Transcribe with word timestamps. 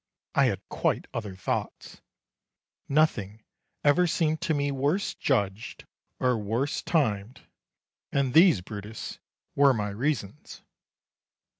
I 0.33 0.45
had 0.45 0.67
quite 0.67 1.05
other 1.13 1.35
thoughts. 1.35 2.01
Nothing 2.89 3.43
ever 3.83 4.07
seemed 4.07 4.41
to 4.41 4.55
me 4.55 4.71
worse 4.71 5.13
judged 5.13 5.85
or 6.19 6.39
worse 6.39 6.81
timed; 6.81 7.41
and 8.11 8.33
these, 8.33 8.61
Brutus, 8.61 9.19
were 9.53 9.75
my 9.75 9.89
reasons. 9.89 10.63